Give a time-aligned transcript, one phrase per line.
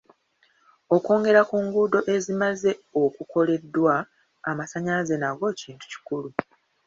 [0.95, 2.71] Okwongerza ku nguudo ezimaze
[3.03, 3.93] okukoleddwa,
[4.49, 6.29] amasannyalaze nago kintu kikulu.